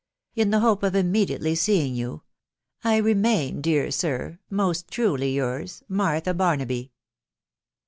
[0.33, 2.23] In the hope of immediately seeing you,
[2.83, 6.91] u 1 remain, dear sir," Most truly yours,•' Martha Barnaby."